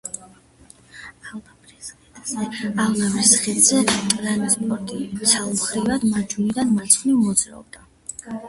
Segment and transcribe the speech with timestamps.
[1.33, 4.99] ავლაბრის ხიდზე ტრანსპორტი
[5.33, 7.87] ცალმხრივად, მარჯვნიდან მარცხნივ მოძრაობდა.